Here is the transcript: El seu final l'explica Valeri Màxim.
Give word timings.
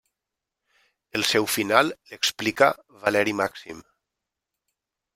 El 1.19 1.25
seu 1.33 1.45
final 1.57 1.93
l'explica 2.13 2.73
Valeri 3.05 3.39
Màxim. 3.45 3.89